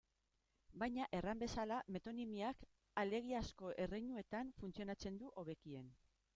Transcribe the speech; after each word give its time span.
Baina, 0.83 1.03
erran 1.17 1.43
bezala, 1.43 1.77
metonimiak 1.97 2.65
alegiazko 3.03 3.73
erreinuetan 3.87 4.53
funtzionatzen 4.63 5.23
du 5.25 5.35
hobekien. 5.43 5.97